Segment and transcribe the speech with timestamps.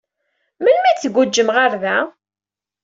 [0.61, 1.97] Melmi ay d-tguǧǧemt ɣer da?